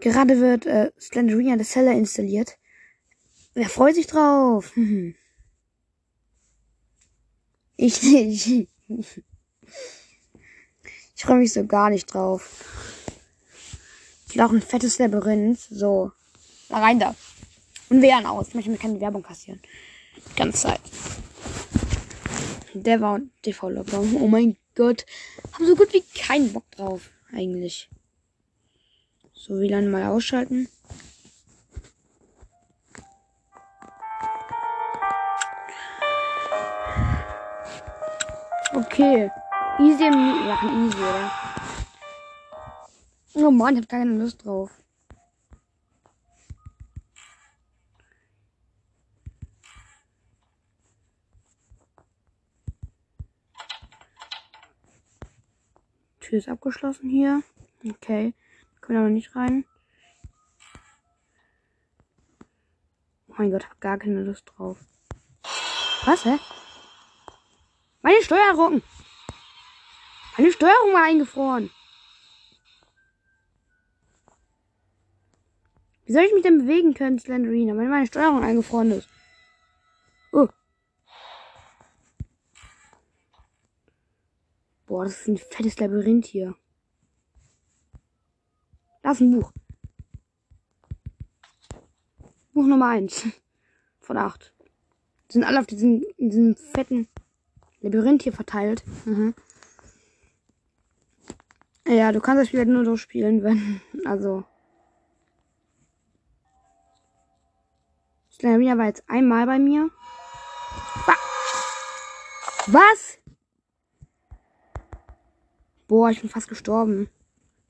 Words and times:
Gerade 0.00 0.40
wird 0.40 0.66
äh, 0.66 0.90
Slenderina 1.00 1.56
the 1.58 1.64
Seller 1.64 1.92
installiert. 1.92 2.58
Wer 3.54 3.68
freut 3.68 3.94
sich 3.94 4.06
drauf? 4.06 4.74
Hm. 4.74 5.14
Ich 7.76 8.02
nicht. 8.02 8.68
Ich 11.22 11.26
freue 11.26 11.38
mich 11.38 11.52
so 11.52 11.64
gar 11.64 11.88
nicht 11.88 12.12
drauf. 12.12 12.50
Ich 14.28 14.34
will 14.34 14.42
ein 14.42 14.60
fettes 14.60 14.98
Labyrinth. 14.98 15.60
So. 15.70 16.10
Rein 16.68 16.98
da. 16.98 17.14
Und 17.90 18.02
Wehren 18.02 18.26
aus. 18.26 18.48
Ich 18.48 18.54
möchte 18.54 18.70
mir 18.70 18.76
keine 18.76 19.00
Werbung 19.00 19.22
kassieren. 19.22 19.60
Die 20.16 20.34
ganze 20.34 20.62
Zeit. 20.62 20.80
Der 22.74 23.00
war 23.00 23.20
TV-Lockdown. 23.42 24.16
Oh 24.16 24.26
mein 24.26 24.56
Gott. 24.74 25.06
Haben 25.52 25.66
so 25.66 25.76
gut 25.76 25.92
wie 25.92 26.02
keinen 26.02 26.52
Bock 26.52 26.68
drauf. 26.72 27.10
Eigentlich. 27.32 27.88
So, 29.44 29.58
wie 29.58 29.66
lange 29.66 29.88
mal 29.88 30.06
ausschalten. 30.06 30.68
Okay. 38.72 39.32
Easy 39.80 40.08
machen 40.10 40.86
easy, 40.86 40.96
oder? 40.96 41.32
Oh 43.34 43.50
Mann, 43.50 43.74
ich 43.74 43.82
hab 43.82 43.88
keine 43.88 44.12
Lust 44.12 44.44
drauf. 44.44 44.70
Tür 56.20 56.38
ist 56.38 56.48
abgeschlossen 56.48 57.10
hier. 57.10 57.42
Okay. 57.84 58.34
Können 58.82 58.98
aber 58.98 59.08
nicht 59.08 59.34
rein. 59.34 59.64
Oh 63.28 63.34
mein 63.38 63.50
Gott, 63.50 63.64
hab 63.64 63.80
gar 63.80 63.96
keine 63.96 64.22
Lust 64.22 64.44
drauf. 64.54 64.76
Was, 66.04 66.24
hä? 66.24 66.38
Meine 68.02 68.22
Steuerung! 68.22 68.82
Meine 70.36 70.52
Steuerung 70.52 70.92
war 70.92 71.04
eingefroren. 71.04 71.70
Wie 76.04 76.12
soll 76.12 76.24
ich 76.24 76.32
mich 76.34 76.42
denn 76.42 76.58
bewegen 76.58 76.92
können, 76.92 77.18
Slenderina, 77.18 77.76
wenn 77.76 77.88
meine 77.88 78.06
Steuerung 78.06 78.42
eingefroren 78.42 78.90
ist? 78.90 79.08
Oh. 80.32 80.48
Boah, 84.86 85.04
das 85.04 85.20
ist 85.20 85.28
ein 85.28 85.38
fettes 85.38 85.78
Labyrinth 85.78 86.26
hier. 86.26 86.56
Da 89.12 89.14
ist 89.14 89.20
ein 89.20 89.38
Buch. 89.38 89.52
Buch 92.54 92.66
Nummer 92.66 92.88
1 92.88 93.26
von 94.00 94.16
8. 94.16 94.54
Die 95.28 95.32
sind 95.34 95.44
alle 95.44 95.60
auf 95.60 95.66
diesem, 95.66 96.02
diesem 96.16 96.56
fetten 96.56 97.08
Labyrinth 97.82 98.22
hier 98.22 98.32
verteilt. 98.32 98.82
Mhm. 99.04 99.34
Ja, 101.86 102.10
du 102.10 102.20
kannst 102.20 102.40
das 102.40 102.48
Spiel 102.48 102.60
halt 102.60 102.70
nur 102.70 102.86
so 102.86 102.96
spielen, 102.96 103.42
wenn. 103.42 103.82
Also. 104.06 104.44
Slamina 108.30 108.78
war 108.78 108.86
jetzt 108.86 109.04
einmal 109.10 109.44
bei 109.44 109.58
mir. 109.58 109.90
Was? 112.66 113.18
Boah, 115.86 116.08
ich 116.08 116.22
bin 116.22 116.30
fast 116.30 116.48
gestorben. 116.48 117.10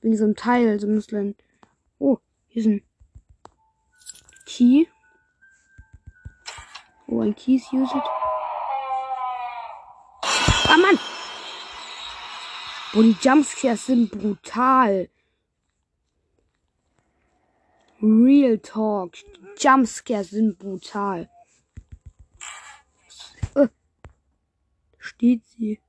In 0.03 0.17
so 0.17 0.25
einem 0.25 0.34
Teil, 0.34 0.81
so 0.81 0.89
ein 0.89 1.36
Oh, 1.98 2.19
hier 2.48 2.61
ist 2.61 2.67
ein 2.67 2.83
Key. 4.47 4.86
Oh, 7.06 7.21
ein 7.21 7.37
Keys 7.37 7.72
use 7.72 7.97
it. 7.97 8.04
Ah, 10.69 10.76
Mann! 10.76 10.99
Boah, 12.93 13.03
die 13.03 13.16
Jumpscares 13.21 13.87
sind 13.87 14.10
brutal. 14.10 15.09
Real 18.03 18.59
Talk. 18.59 19.15
Jumpscares 19.56 20.31
sind 20.31 20.59
brutal. 20.59 21.31
Äh, 23.55 23.69
steht 24.99 25.44
sie. 25.44 25.81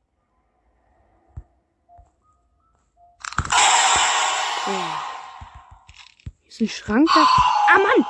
Hier 4.73 6.47
ist 6.47 6.61
ein 6.61 6.67
Schrank. 6.67 7.09
Da. 7.13 7.27
Ah, 7.67 7.77
Mann! 7.77 8.05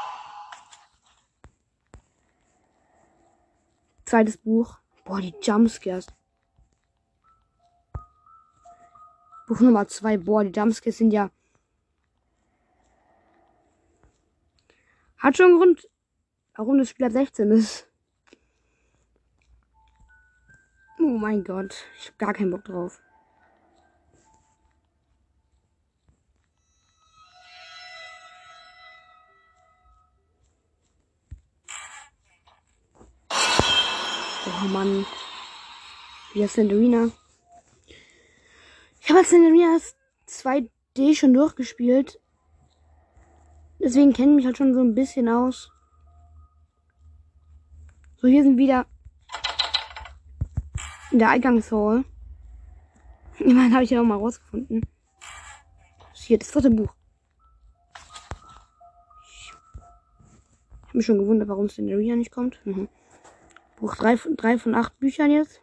Zweites 4.06 4.38
Buch. 4.38 4.80
Boah, 5.06 5.20
die 5.20 5.34
Jumpscares. 5.42 6.08
Buch 9.48 9.60
Nummer 9.60 9.88
2. 9.88 10.18
Boah, 10.18 10.44
die 10.44 10.58
Jumpscares 10.58 10.98
sind 10.98 11.12
ja. 11.12 11.30
Hat 15.18 15.38
schon 15.38 15.48
einen 15.48 15.58
Grund, 15.58 15.90
warum 16.56 16.78
das 16.78 16.90
Spiel 16.90 17.06
ab 17.06 17.14
16 17.14 17.52
ist. 17.52 17.88
Oh 21.00 21.18
mein 21.18 21.44
Gott. 21.44 21.76
Ich 21.98 22.10
hab 22.10 22.20
gar 22.20 22.34
keinen 22.34 22.52
Bock 22.52 22.66
drauf. 22.66 23.02
Oh 34.46 34.68
Mann. 34.68 35.06
Hier 36.34 36.46
ist 36.46 36.54
Slenderina. 36.54 37.10
Ich 39.00 39.10
habe 39.10 39.24
Slenderina 39.24 39.78
2D 40.28 41.16
schon 41.16 41.34
durchgespielt. 41.34 42.20
Deswegen 43.80 44.12
kenne 44.12 44.32
ich 44.32 44.36
mich 44.36 44.46
halt 44.46 44.58
schon 44.58 44.74
so 44.74 44.82
ein 44.82 44.96
bisschen 44.96 45.30
aus. 45.30 45.72
So, 48.18 48.28
hier 48.28 48.44
sind 48.44 48.58
wieder 48.58 48.86
in 51.12 51.20
der 51.20 51.30
Eingangshall. 51.30 52.04
Immerhin 53.40 53.74
habe 53.74 53.86
ich 53.86 53.92
ja 53.92 54.02
auch 54.02 54.06
mal 54.06 54.18
rausgefunden. 54.18 54.86
Hier 56.12 56.38
das 56.38 56.52
dritte 56.52 56.70
Buch. 56.70 56.94
Ich 59.26 59.54
habe 60.82 60.98
mich 60.98 61.06
schon 61.06 61.18
gewundert, 61.20 61.48
warum 61.48 61.70
Slenderina 61.70 62.18
nicht 62.18 62.32
kommt. 62.32 62.60
Mhm. 62.66 62.90
Buch 63.84 63.96
3 63.96 64.16
von, 64.16 64.38
3 64.38 64.60
von 64.60 64.76
8 64.76 64.98
Büchern 64.98 65.30
jetzt. 65.30 65.62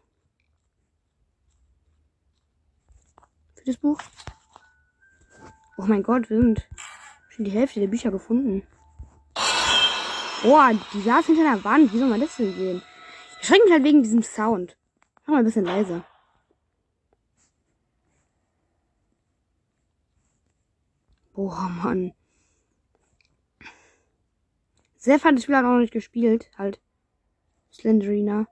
Für 3.54 3.64
das 3.64 3.78
Buch. 3.78 3.98
Oh 5.78 5.84
mein 5.86 6.02
Gott, 6.02 6.28
wir 6.28 6.36
sind 6.36 6.68
schon 7.30 7.46
die 7.46 7.50
Hälfte 7.50 7.80
der 7.80 7.86
Bücher 7.86 8.10
gefunden. 8.10 8.66
Boah, 10.42 10.70
die 10.92 11.00
saß 11.00 11.24
hinter 11.24 11.44
der 11.44 11.64
Wand. 11.64 11.94
Wie 11.94 11.98
soll 11.98 12.10
man 12.10 12.20
das 12.20 12.36
denn 12.36 12.52
sehen? 12.52 12.82
Ich 13.40 13.46
schrecke 13.46 13.64
mich 13.64 13.72
halt 13.72 13.84
wegen 13.84 14.02
diesem 14.02 14.22
Sound. 14.22 14.76
Mach 15.22 15.32
mal 15.32 15.38
ein 15.38 15.46
bisschen 15.46 15.64
leiser. 15.64 16.04
Boah, 21.32 21.70
Mann. 21.70 22.12
Sehr 24.98 25.18
fand 25.18 25.38
das 25.38 25.44
Spiel 25.44 25.56
hat 25.56 25.64
auch 25.64 25.70
noch 25.70 25.78
nicht 25.78 25.94
gespielt. 25.94 26.50
Halt. 26.58 26.82
Slenderina. 27.72 28.46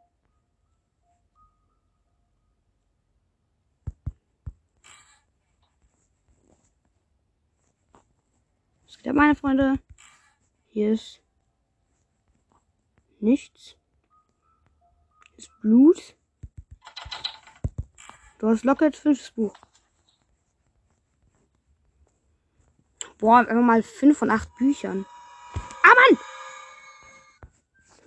Was 8.87 8.97
geht 8.97 9.09
ab, 9.09 9.17
meine 9.17 9.35
Freunde? 9.35 9.79
Hier 10.69 10.93
ist 10.93 11.23
nichts. 13.21 13.77
Hier 15.31 15.39
ist 15.39 15.61
Blut. 15.61 16.17
Du 18.39 18.49
hast 18.49 18.65
locker 18.65 18.87
jetzt 18.87 19.01
fünftes 19.01 19.33
Buch. 19.33 19.55
Boah, 23.19 23.39
einfach 23.39 23.55
mal 23.55 23.83
fünf 23.83 24.19
von 24.19 24.31
acht 24.31 24.49
Büchern. 24.59 25.05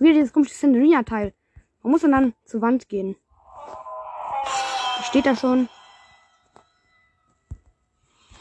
Wieder 0.01 0.15
dieses 0.15 0.33
komische 0.33 0.55
Cinderina-Teil. 0.55 1.31
Man 1.83 1.91
muss 1.91 2.01
dann 2.01 2.33
zur 2.43 2.61
Wand 2.61 2.89
gehen. 2.89 3.15
Steht 5.03 5.27
da 5.27 5.35
schon. 5.35 5.69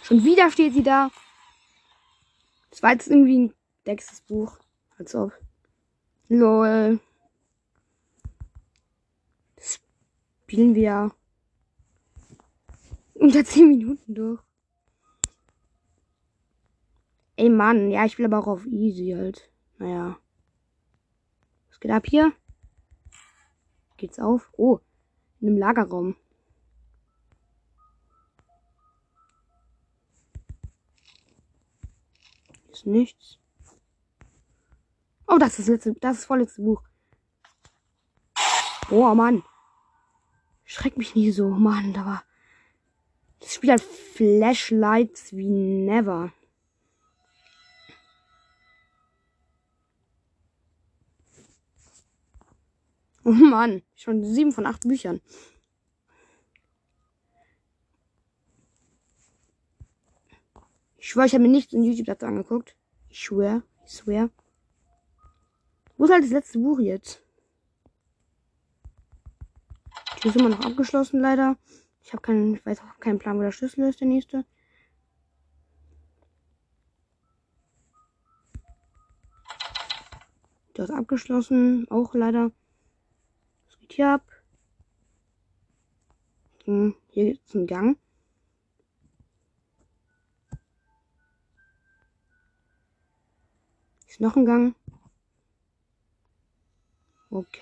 Schon 0.02 0.24
wieder 0.24 0.50
steht 0.50 0.72
sie 0.72 0.82
da. 0.82 1.10
Das 2.70 2.82
war 2.82 2.92
jetzt 2.92 3.08
irgendwie 3.08 3.40
ein 3.40 3.54
sechstes 3.84 4.22
Buch. 4.22 4.56
Als 4.96 5.14
ob. 5.14 5.32
Lol. 6.30 6.98
Das 9.56 9.80
spielen 10.44 10.74
wir 10.74 11.14
unter 13.12 13.44
10 13.44 13.68
Minuten 13.68 14.14
durch. 14.14 14.40
Ey, 17.36 17.50
Mann. 17.50 17.90
Ja, 17.90 18.06
ich 18.06 18.16
will 18.16 18.24
aber 18.24 18.38
auch 18.38 18.46
auf 18.46 18.64
easy 18.64 19.10
halt. 19.14 19.50
Naja. 19.76 20.16
Geht 21.80 21.90
ab 21.90 22.06
hier? 22.06 22.32
Geht's 23.96 24.18
auf? 24.18 24.52
Oh, 24.56 24.80
in 25.40 25.48
einem 25.48 25.58
Lagerraum. 25.58 26.16
Ist 32.70 32.86
nichts. 32.86 33.38
Oh, 35.26 35.38
das 35.38 35.58
ist 35.58 35.68
das 35.68 35.68
letzte, 35.68 35.94
das 36.00 36.18
ist 36.18 36.24
vorletzte 36.26 36.62
Buch. 36.62 36.82
Oh, 38.90 39.14
Mann. 39.14 39.42
Schreck 40.64 40.96
mich 40.96 41.14
nie 41.14 41.30
so, 41.30 41.48
Mann, 41.48 41.92
da 41.92 42.04
war. 42.04 42.24
Das 43.38 43.54
Spiel 43.54 43.72
hat 43.72 43.80
Flashlights 43.80 45.34
wie 45.34 45.48
never. 45.48 46.32
Oh 53.30 53.32
Mann, 53.32 53.82
schon 53.94 54.24
sieben 54.24 54.50
von 54.50 54.66
acht 54.66 54.80
Büchern. 54.88 55.20
Ich 60.98 61.08
schwöre, 61.08 61.26
ich 61.26 61.32
habe 61.34 61.42
mir 61.42 61.48
nichts 61.48 61.72
in 61.72 61.84
YouTube 61.84 62.06
dazu 62.06 62.26
angeguckt. 62.26 62.76
Ich 63.08 63.20
schwöre, 63.20 63.62
ich 63.86 63.92
schwöre. 63.92 64.30
Wo 65.96 66.06
ist 66.06 66.10
halt 66.10 66.24
das 66.24 66.32
letzte 66.32 66.58
Buch 66.58 66.80
jetzt? 66.80 67.22
Die 70.24 70.28
ist 70.28 70.36
immer 70.36 70.48
noch 70.48 70.66
abgeschlossen, 70.66 71.20
leider. 71.20 71.56
Ich 72.02 72.12
habe 72.12 72.22
keinen, 72.22 72.56
ich 72.56 72.66
weiß 72.66 72.80
auch 72.80 72.98
keinen 72.98 73.20
Plan, 73.20 73.38
wo 73.38 73.42
der 73.42 73.52
Schlüssel 73.52 73.88
ist, 73.88 74.00
der 74.00 74.08
nächste. 74.08 74.44
Der 80.76 80.86
ist 80.86 80.90
abgeschlossen, 80.90 81.86
auch 81.90 82.12
leider 82.12 82.50
hier 83.92 84.08
ab. 84.08 84.22
Hm, 86.64 86.94
hier 87.08 87.24
gibt 87.24 87.48
es 87.48 87.54
einen 87.54 87.66
Gang. 87.66 87.98
Ist 94.08 94.20
noch 94.20 94.36
ein 94.36 94.44
Gang. 94.44 94.74
Okay. 97.30 97.60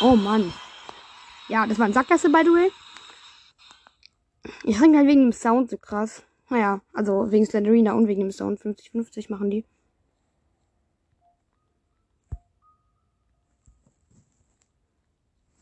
Oh 0.00 0.14
Mann. 0.14 0.52
Ja, 1.48 1.66
das 1.66 1.78
war 1.78 1.86
ein 1.86 1.92
Sackgasse, 1.92 2.28
the 2.44 2.50
way. 2.50 2.70
Ich 4.64 4.80
ringe 4.80 4.98
halt 4.98 5.08
wegen 5.08 5.22
dem 5.22 5.32
Sound 5.32 5.70
so 5.70 5.78
krass. 5.78 6.22
Naja, 6.50 6.80
also 6.92 7.30
wegen 7.30 7.46
Slenderina 7.46 7.92
und 7.92 8.06
wegen 8.06 8.20
dem 8.20 8.30
Sound. 8.30 8.60
50-50 8.60 9.30
machen 9.30 9.50
die. 9.50 9.64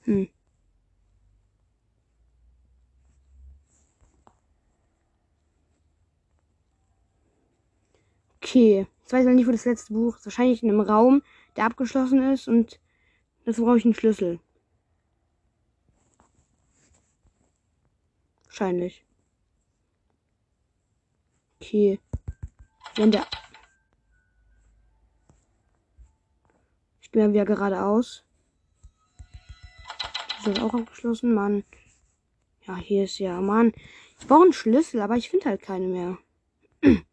Hm. 0.07 0.29
Okay. 8.37 8.87
Ich 9.05 9.13
weiß 9.13 9.27
noch 9.27 9.33
nicht, 9.35 9.47
wo 9.47 9.53
das 9.53 9.65
letzte 9.65 9.93
Buch 9.93 10.17
ist. 10.17 10.27
Wahrscheinlich 10.27 10.63
in 10.63 10.71
einem 10.71 10.81
Raum, 10.81 11.23
der 11.57 11.65
abgeschlossen 11.67 12.33
ist 12.33 12.49
und 12.49 12.81
dazu 13.45 13.65
brauche 13.65 13.79
ich 13.79 13.85
einen 13.85 13.95
Schlüssel. 13.95 14.41
Wahrscheinlich. 18.47 19.05
Okay. 21.61 22.01
Wenn 22.95 23.11
der. 23.11 23.27
Ich 27.01 27.11
gehe 27.11 27.33
wieder 27.33 27.45
geradeaus. 27.45 28.26
Das 30.47 30.61
auch 30.61 30.75
abgeschlossen? 30.75 31.35
Mann. 31.35 31.65
Ja, 32.69 32.77
hier 32.77 33.03
ist 33.05 33.19
ja, 33.19 33.41
Mann. 33.41 33.73
Ich 34.21 34.29
brauche 34.29 34.45
einen 34.45 34.53
Schlüssel, 34.53 35.01
aber 35.01 35.17
ich 35.17 35.29
finde 35.29 35.47
halt 35.47 35.61
keine 35.61 35.89
mehr. 35.89 36.19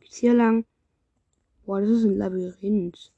Geht's 0.00 0.16
hier 0.16 0.32
lang? 0.32 0.64
Boah, 1.66 1.82
das 1.82 1.90
ist 1.90 2.04
ein 2.04 2.16
Labyrinth. 2.16 3.12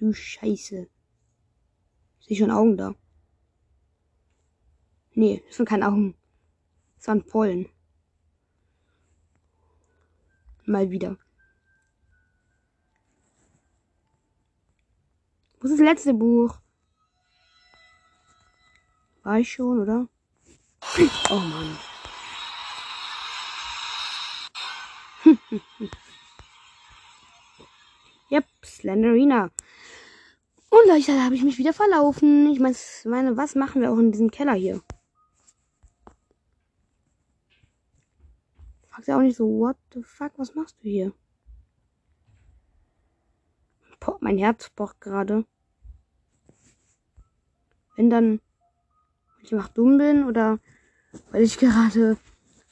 Du 0.00 0.12
Scheiße. 0.12 0.88
Sehe 2.20 2.36
schon 2.36 2.50
Augen 2.50 2.76
da. 2.76 2.94
Nee, 5.12 5.42
das 5.46 5.56
sind 5.56 5.68
keine 5.68 5.86
Augen. 5.88 6.16
Das 6.96 7.08
waren 7.08 7.26
Pollen. 7.26 7.68
Mal 10.64 10.90
wieder. 10.90 11.18
Wo 15.58 15.68
ist 15.68 15.72
das 15.72 15.80
letzte 15.80 16.14
Buch? 16.14 16.58
War 19.22 19.38
ich 19.40 19.52
schon, 19.52 19.80
oder? 19.80 20.08
Oh 21.30 21.38
Mann. 21.38 21.78
Yep, 28.30 28.46
Slenderina. 28.64 29.50
Und 30.70 30.86
Leute, 30.86 31.22
habe 31.22 31.34
ich 31.34 31.42
mich 31.42 31.58
wieder 31.58 31.72
verlaufen. 31.72 32.48
Ich 32.52 32.60
meine, 32.60 33.36
was 33.36 33.56
machen 33.56 33.82
wir 33.82 33.90
auch 33.90 33.98
in 33.98 34.12
diesem 34.12 34.30
Keller 34.30 34.54
hier? 34.54 34.80
Fragt 38.88 39.08
ja 39.08 39.16
auch 39.16 39.22
nicht 39.22 39.36
so, 39.36 39.46
what 39.46 39.76
the 39.92 40.02
fuck, 40.02 40.32
was 40.36 40.54
machst 40.54 40.76
du 40.80 40.88
hier? 40.88 41.12
Boah, 43.98 44.16
mein 44.20 44.38
Herz 44.38 44.70
pocht 44.70 45.00
gerade. 45.00 45.44
Wenn 47.96 48.08
dann, 48.08 48.40
weil 49.36 49.44
ich 49.44 49.52
einfach 49.52 49.68
dumm 49.68 49.98
bin 49.98 50.24
oder 50.24 50.60
weil 51.32 51.42
ich 51.42 51.58
gerade 51.58 52.16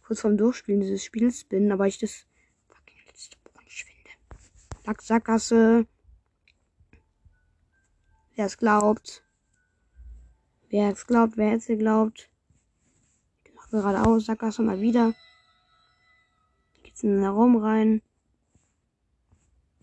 kurz 0.06 0.20
vorm 0.20 0.36
Durchspielen 0.36 0.80
dieses 0.80 1.04
Spiels 1.04 1.44
bin, 1.44 1.72
aber 1.72 1.88
ich 1.88 1.98
das 1.98 2.26
Sackgasse. 5.00 5.86
Wer 8.38 8.46
es 8.46 8.56
glaubt. 8.56 9.24
Wer 10.68 10.92
es 10.92 11.08
glaubt, 11.08 11.36
wer 11.36 11.56
es 11.56 11.66
glaubt. 11.66 12.30
Geradeaus, 13.72 14.26
Sackgasse 14.26 14.62
mal 14.62 14.80
wieder. 14.80 15.12
Geht's 16.84 17.02
in 17.02 17.16
den 17.16 17.24
Raum 17.24 17.56
rein. 17.56 18.00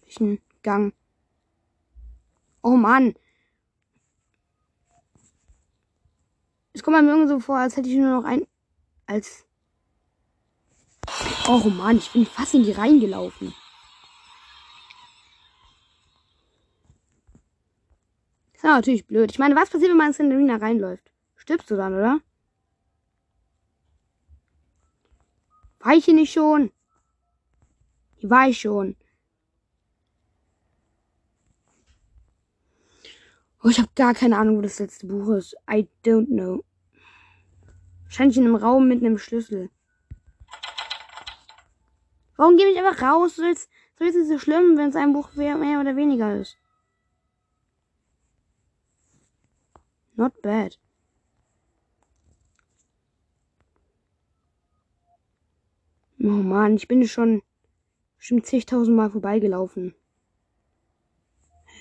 Bisschen 0.06 0.40
Gang. 0.64 0.94
Oh 2.62 2.78
Mann. 2.78 3.16
Es 6.72 6.82
kommt 6.82 6.96
mir 7.04 7.10
irgendwie 7.10 7.28
so 7.28 7.42
vor, 7.42 7.58
als 7.58 7.76
hätte 7.76 7.90
ich 7.90 7.98
nur 7.98 8.22
noch 8.22 8.24
ein. 8.24 8.48
Als. 9.06 9.46
Oh 11.50 11.68
Mann, 11.68 11.98
ich 11.98 12.10
bin 12.14 12.26
fast 12.26 12.54
in 12.54 12.64
die 12.64 12.72
reingelaufen. 12.72 13.54
Ist 18.66 18.72
natürlich 18.72 19.06
blöd. 19.06 19.30
Ich 19.30 19.38
meine, 19.38 19.56
was 19.56 19.70
passiert, 19.70 19.92
wenn 19.92 19.98
man 19.98 20.08
in 20.08 20.14
Cinderina 20.14 20.56
reinläuft? 20.56 21.12
Stirbst 21.36 21.70
du 21.70 21.76
dann, 21.76 21.94
oder? 21.94 22.20
War 25.82 25.94
ich 25.94 26.06
hier 26.06 26.16
nicht 26.16 26.34
schon? 26.34 26.72
Hier 28.16 28.32
war 28.32 28.50
ich 28.50 28.60
schon. 28.60 28.96
Oh, 33.64 33.68
ich 33.70 33.78
habe 33.78 33.90
gar 33.94 34.16
keine 34.16 34.36
Ahnung, 34.36 34.58
wo 34.58 34.62
das 34.62 34.80
letzte 34.80 35.06
Buch 35.06 35.30
ist. 35.36 35.56
I 35.70 35.88
don't 36.04 36.26
know. 36.26 36.66
Wahrscheinlich 38.06 38.38
in 38.38 38.46
einem 38.46 38.56
Raum 38.56 38.88
mit 38.88 39.04
einem 39.04 39.20
Schlüssel. 39.20 39.70
Warum 42.36 42.58
gehe 42.58 42.72
ich 42.72 42.80
einfach 42.80 43.00
raus? 43.04 43.36
Soll 43.36 43.52
es 43.52 43.70
nicht 44.00 44.28
so 44.28 44.40
schlimm, 44.40 44.76
wenn 44.76 44.90
es 44.90 44.96
ein 44.96 45.14
Buch 45.14 45.36
mehr 45.36 45.80
oder 45.80 45.96
weniger 45.96 46.36
ist? 46.36 46.58
Not 50.18 50.42
bad. 50.42 50.78
Oh 56.20 56.28
man, 56.30 56.76
ich 56.76 56.88
bin 56.88 57.06
schon 57.08 57.44
bestimmt 58.18 58.46
zigtausend 58.46 58.96
Mal 58.96 59.10
vorbeigelaufen. 59.10 59.94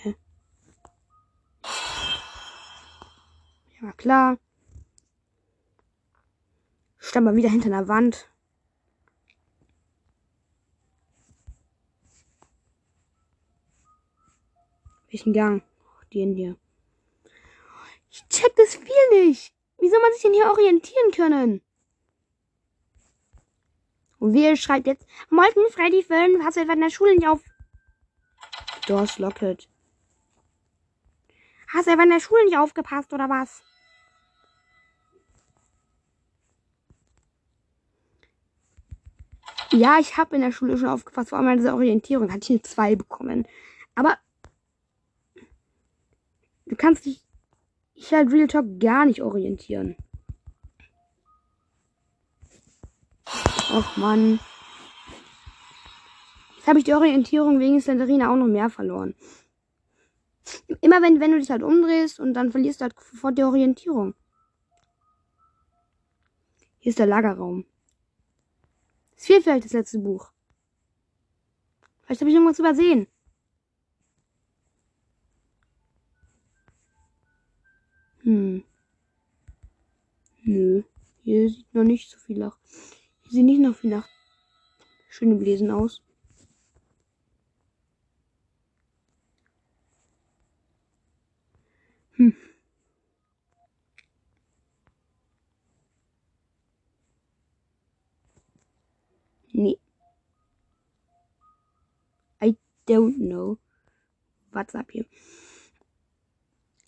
Hä? 0.02 0.14
Na 3.80 3.92
klar. 3.92 4.38
Stand 6.98 7.26
mal 7.26 7.36
wieder 7.36 7.48
hinter 7.48 7.66
einer 7.66 7.86
Wand. 7.86 8.28
Welchen 15.08 15.32
Gang? 15.32 15.62
Den 16.12 16.34
hier. 16.34 16.56
Ich 18.14 18.22
check 18.28 18.54
das 18.54 18.76
viel 18.76 19.26
nicht. 19.26 19.52
Wie 19.80 19.90
soll 19.90 20.00
man 20.00 20.12
sich 20.12 20.22
denn 20.22 20.34
hier 20.34 20.48
orientieren 20.48 21.10
können? 21.10 21.62
Und 24.20 24.34
wer 24.34 24.56
schreibt 24.56 24.86
jetzt, 24.86 25.04
Molten 25.30 25.68
Freddy 25.72 26.04
Fern, 26.04 26.44
hast 26.44 26.56
du 26.56 26.60
etwa 26.60 26.74
in 26.74 26.80
der 26.80 26.90
Schule 26.90 27.16
nicht 27.16 27.26
auf... 27.26 27.42
Doors 28.86 29.18
Locket. 29.18 29.68
Hast 31.72 31.88
du 31.88 31.90
etwa 31.90 32.04
in 32.04 32.10
der 32.10 32.20
Schule 32.20 32.44
nicht 32.44 32.56
aufgepasst, 32.56 33.12
oder 33.12 33.28
was? 33.28 33.64
Ja, 39.72 39.98
ich 39.98 40.16
habe 40.16 40.36
in 40.36 40.42
der 40.42 40.52
Schule 40.52 40.78
schon 40.78 40.88
aufgepasst, 40.88 41.30
vor 41.30 41.38
allem 41.38 41.48
bei 41.48 41.56
dieser 41.56 41.74
Orientierung 41.74 42.30
hatte 42.30 42.44
ich 42.44 42.50
eine 42.50 42.62
2 42.62 42.94
bekommen. 42.94 43.48
Aber 43.96 44.18
du 46.66 46.76
kannst 46.76 47.06
dich 47.06 47.24
ich 47.94 48.12
halt 48.12 48.30
Real 48.32 48.46
Talk 48.46 48.78
gar 48.80 49.06
nicht 49.06 49.22
orientieren. 49.22 49.96
Och 53.72 53.96
Mann. 53.96 54.38
Jetzt 56.56 56.68
habe 56.68 56.78
ich 56.78 56.84
die 56.84 56.94
Orientierung 56.94 57.58
wegen 57.58 57.80
Slenderina 57.80 58.30
auch 58.30 58.36
noch 58.36 58.46
mehr 58.46 58.70
verloren. 58.70 59.14
Immer 60.80 61.02
wenn, 61.02 61.20
wenn 61.20 61.32
du 61.32 61.38
dich 61.38 61.50
halt 61.50 61.62
umdrehst 61.62 62.20
und 62.20 62.34
dann 62.34 62.52
verlierst 62.52 62.80
du 62.80 62.84
halt 62.84 62.94
sofort 62.98 63.38
die 63.38 63.42
Orientierung. 63.42 64.14
Hier 66.78 66.90
ist 66.90 66.98
der 66.98 67.06
Lagerraum. 67.06 67.64
Es 69.16 69.26
fehlt 69.26 69.42
vielleicht 69.42 69.64
das 69.64 69.72
letzte 69.72 69.98
Buch. 69.98 70.30
Vielleicht 72.02 72.20
habe 72.20 72.30
ich 72.30 72.34
irgendwas 72.34 72.58
übersehen. 72.58 73.06
Nö. 80.44 80.82
Hier 81.22 81.48
sieht 81.48 81.74
noch 81.74 81.84
nicht 81.84 82.10
so 82.10 82.18
viel 82.18 82.38
nach. 82.38 82.58
Hier 83.22 83.32
sieht 83.32 83.44
nicht 83.44 83.60
noch 83.60 83.74
viel 83.74 83.90
nach 83.90 84.08
schönem 85.14 85.40
Lesen 85.40 85.70
aus. 85.70 86.02
Hm. 92.16 92.36
Nee. 99.52 99.78
I 102.40 102.56
don't 102.88 103.16
know. 103.18 103.58
What's 104.50 104.74
up 104.74 104.90
hier? 104.90 105.06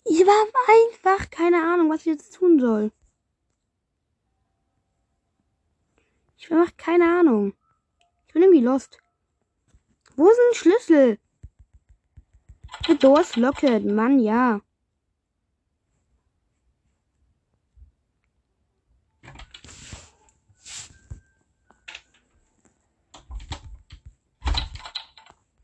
Ich 0.03 0.21
habe 0.21 0.53
einfach 0.67 1.29
keine 1.29 1.63
Ahnung, 1.63 1.89
was 1.89 2.01
ich 2.01 2.07
jetzt 2.07 2.33
tun 2.33 2.59
soll. 2.59 2.91
Ich 6.37 6.51
einfach 6.51 6.75
keine 6.77 7.05
Ahnung. 7.05 7.53
Ich 8.27 8.33
bin 8.33 8.43
irgendwie 8.43 8.61
lost. 8.61 8.99
Wo 10.15 10.29
ist 10.29 10.39
ein 10.39 10.55
Schlüssel? 10.55 11.19
The 12.87 12.97
door's 12.97 13.35
locked. 13.35 13.85
Mann, 13.85 14.19
ja. 14.19 14.61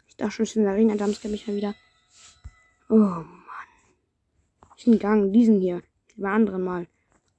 Ich 0.08 0.18
dachte 0.18 0.32
schon, 0.32 0.44
es 0.44 0.50
ist 0.52 0.56
in 0.58 0.64
der 0.64 0.74
Arena, 0.74 0.96
da 0.96 1.08
mich 1.08 1.48
mal 1.48 1.56
wieder. 1.56 1.76
Oh 2.90 3.24
diesen 4.86 5.00
Gang, 5.00 5.32
diesen 5.32 5.60
hier. 5.60 5.82
Über 6.16 6.30
anderen 6.30 6.64
Mal. 6.64 6.88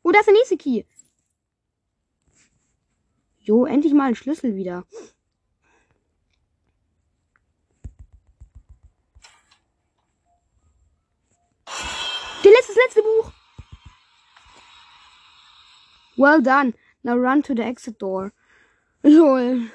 Oh, 0.02 0.10
das 0.10 0.20
ist 0.20 0.26
der 0.26 0.34
nächste 0.34 0.56
Key. 0.56 0.84
Jo, 3.44 3.66
endlich 3.66 3.92
mal 3.92 4.08
ein 4.08 4.14
Schlüssel 4.14 4.56
wieder. 4.56 4.86
Der 12.42 12.52
letzte, 12.52 12.72
das 12.72 12.84
letzte 12.86 13.02
Buch. 13.02 13.32
Well 16.16 16.42
done. 16.42 16.72
Now 17.02 17.16
run 17.16 17.42
to 17.42 17.54
the 17.54 17.62
exit 17.62 18.00
door. 18.00 18.32
Lol. 19.02 19.70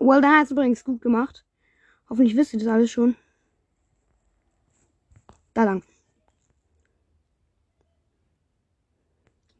Well 0.00 0.22
done 0.22 0.38
hast 0.38 0.50
du 0.50 0.54
übrigens 0.54 0.82
gut 0.82 1.02
gemacht. 1.02 1.44
Hoffentlich 2.08 2.36
wisst 2.36 2.54
ihr 2.54 2.60
das 2.60 2.68
alles 2.68 2.90
schon. 2.90 3.16
Da 5.52 5.64
lang. 5.64 5.82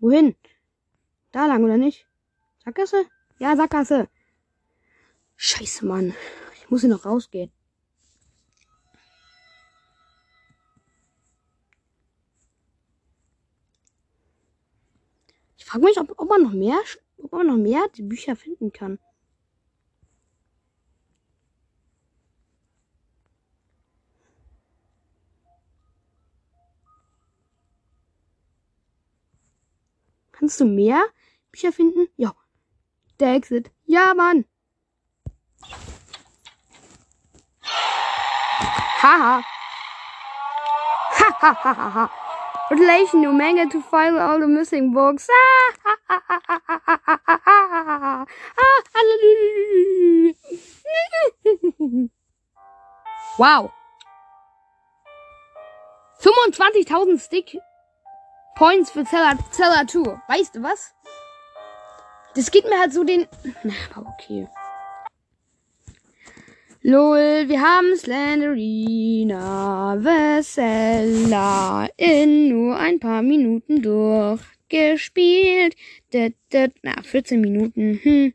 Wohin? 0.01 0.37
Da 1.33 1.47
lang, 1.47 1.65
oder 1.65 1.77
nicht? 1.77 2.07
Sackgasse? 2.65 3.07
Ja, 3.39 3.57
Sackgasse. 3.57 4.09
Scheiße, 5.37 5.85
Mann. 5.87 6.15
Ich 6.55 6.71
muss 6.71 6.83
hier 6.83 6.91
noch 6.91 7.05
rausgehen. 7.05 7.51
Ich 15.57 15.65
frage 15.65 15.85
mich, 15.85 15.99
ob, 15.99 16.19
ob 16.19 16.29
man 16.29 16.43
noch 16.43 16.53
mehr, 16.53 16.79
ob 17.19 17.33
man 17.33 17.47
noch 17.49 17.57
mehr 17.57 17.89
die 17.97 18.03
Bücher 18.03 18.37
finden 18.37 18.73
kann. 18.73 18.99
Kannst 30.49 30.61
du 30.61 30.65
mehr 30.65 31.05
Bücher 31.53 31.73
finden? 31.73 32.09
Ja. 32.17 32.35
Der 33.21 33.35
Exit. 33.35 33.71
Ja, 33.85 34.15
Mann. 34.15 34.47
Haha. 39.03 39.43
Ha 41.19 41.43
ha 41.43 41.53
ha 41.53 41.95
ha. 41.95 42.11
Relation 42.71 43.21
new 43.21 43.31
manga 43.31 43.67
to 43.69 43.83
find 43.83 44.17
all 44.19 44.41
the 44.41 44.47
missing 44.47 44.95
books. 44.95 45.29
wow. 53.37 53.71
25.000 56.23 57.19
Stick 57.19 57.59
Points 58.59 58.91
für 58.91 59.05
Zeller, 59.05 59.39
Zeller 59.53 59.87
2. 59.87 60.21
Weißt 60.27 60.57
du 60.57 60.63
was? 60.65 60.93
Das 62.35 62.51
geht 62.51 62.65
mir 62.65 62.81
halt 62.81 62.93
so 62.93 63.05
den. 63.05 63.29
Na, 63.63 63.73
aber 63.95 64.13
okay. 64.19 64.49
Lol, 66.83 67.49
wir 67.49 67.61
haben 67.61 67.97
Slenderina 67.97 69.97
Vesella 70.01 71.89
in 71.97 72.49
nur 72.49 72.77
ein 72.77 72.99
paar 72.99 73.23
Minuten 73.23 73.81
durchgespielt. 73.81 75.77
Na, 76.83 77.01
14 77.01 77.41
Minuten. 77.41 78.01
Hm. 78.03 78.35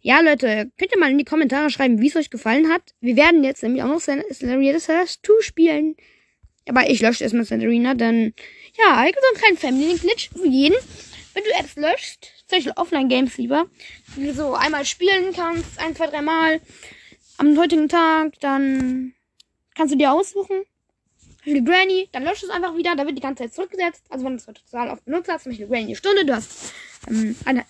Ja, 0.00 0.20
Leute, 0.20 0.72
könnt 0.76 0.92
ihr 0.92 0.98
mal 0.98 1.12
in 1.12 1.18
die 1.18 1.24
Kommentare 1.24 1.70
schreiben, 1.70 2.00
wie 2.00 2.08
es 2.08 2.16
euch 2.16 2.30
gefallen 2.30 2.72
hat. 2.72 2.92
Wir 3.00 3.14
werden 3.14 3.44
jetzt 3.44 3.62
nämlich 3.62 3.84
auch 3.84 3.88
noch 3.88 4.00
Slenderina 4.00 4.80
2 4.80 5.06
spielen. 5.42 5.94
Aber 6.68 6.88
ich 6.88 7.00
lösche 7.00 7.24
erstmal 7.24 7.44
Slenderina, 7.44 7.94
dann 7.94 8.32
ja, 8.76 9.06
ich 9.06 9.14
so 9.14 9.28
einen 9.28 9.38
kleinen 9.38 9.58
Family-Glitch 9.58 10.30
für 10.30 10.48
jeden. 10.48 10.76
Wenn 11.34 11.44
du 11.44 11.50
Apps 11.58 11.76
löscht, 11.76 12.32
zum 12.46 12.58
Beispiel 12.58 12.72
Offline-Games 12.76 13.36
lieber, 13.38 13.66
die 14.16 14.26
du 14.26 14.34
so 14.34 14.54
einmal 14.54 14.84
spielen 14.84 15.32
kannst, 15.34 15.78
ein, 15.78 15.94
zwei, 15.96 16.06
dreimal 16.06 16.60
am 17.38 17.58
heutigen 17.58 17.88
Tag, 17.88 18.38
dann 18.40 19.14
kannst 19.74 19.94
du 19.94 19.98
dir 19.98 20.12
aussuchen. 20.12 20.64
Beispiel 21.44 21.64
Granny, 21.64 22.08
dann 22.12 22.24
löscht 22.24 22.44
es 22.44 22.50
einfach 22.50 22.76
wieder, 22.76 22.96
da 22.96 23.04
wird 23.04 23.16
die 23.16 23.22
ganze 23.22 23.42
Zeit 23.42 23.54
zurückgesetzt. 23.54 24.02
Also 24.08 24.24
wenn 24.24 24.32
du 24.32 24.38
es 24.38 24.46
total 24.46 24.90
oft 24.90 25.04
benutzt 25.04 25.28
hast, 25.30 25.42
zum 25.42 25.52
Beispiel 25.52 25.66
Granny 25.68 25.86
eine 25.86 25.96
Stunde, 25.96 26.24
du 26.24 26.34
hast 26.34 26.72
ähm, 27.08 27.36
eine, 27.44 27.64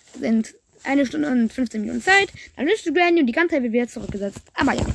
eine 0.83 1.05
Stunde 1.05 1.27
und 1.27 1.51
15 1.51 1.81
Minuten 1.81 2.01
Zeit, 2.01 2.29
dann 2.55 2.67
löscht 2.67 2.85
du 2.85 2.93
Granny 2.93 3.19
und 3.19 3.27
die 3.27 3.33
ganze 3.33 3.55
Zeit 3.55 3.63
wird 3.63 3.73
wieder 3.73 3.87
zurückgesetzt. 3.87 4.41
Aber 4.53 4.73
ja. 4.73 4.85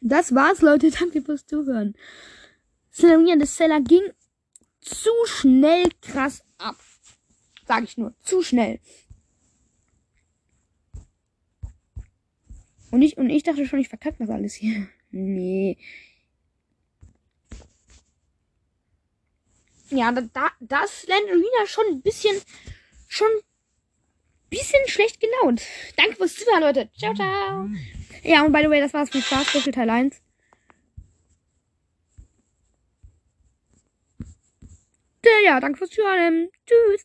Das 0.00 0.34
war's, 0.34 0.60
Leute. 0.60 0.90
Danke 0.98 1.22
fürs 1.22 1.46
Zuhören. 1.46 1.94
Slammian 2.94 3.40
des 3.40 3.56
Seller 3.56 3.80
ging 3.80 4.02
zu 4.80 5.10
schnell 5.26 5.88
krass 6.00 6.44
ab. 6.58 6.76
Sag 7.66 7.84
ich 7.84 7.96
nur, 7.96 8.14
zu 8.22 8.42
schnell. 8.42 8.78
Und 12.90 13.02
ich, 13.02 13.16
und 13.16 13.30
ich 13.30 13.42
dachte 13.42 13.66
schon, 13.66 13.80
ich 13.80 13.88
verkacke 13.88 14.18
das 14.18 14.30
alles 14.30 14.54
hier. 14.54 14.88
Nee. 15.16 15.78
Ja, 19.90 20.10
da, 20.10 20.22
da, 20.22 20.50
da 20.58 20.82
ist 20.82 21.02
Slenderina 21.02 21.66
schon 21.66 21.84
ein 21.86 22.02
bisschen, 22.02 22.36
schon 23.06 23.28
ein 23.28 24.50
bisschen 24.50 24.80
schlecht 24.88 25.20
gelaunt. 25.20 25.62
Danke 25.96 26.16
fürs 26.16 26.34
Zuhören, 26.34 26.62
Leute. 26.62 26.90
Ciao, 26.98 27.14
ciao. 27.14 27.62
Mhm. 27.62 27.78
Ja, 28.24 28.44
und 28.44 28.50
by 28.50 28.62
the 28.62 28.70
way, 28.70 28.80
das 28.80 28.92
war's 28.92 29.14
mit 29.14 29.22
Star 29.22 29.44
Special 29.44 29.70
Teil 29.70 29.88
1. 29.88 30.20
Ja, 35.44 35.60
danke 35.60 35.78
fürs 35.78 35.90
Zuhören. 35.90 36.48
Tschüss. 36.66 37.04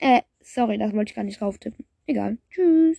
Äh, 0.00 0.22
sorry, 0.40 0.78
das 0.78 0.92
wollte 0.92 1.10
ich 1.10 1.16
gar 1.16 1.24
nicht 1.24 1.40
drauf 1.40 1.58
tippen. 1.58 1.86
Egal. 2.06 2.38
Tschüss. 2.50 2.98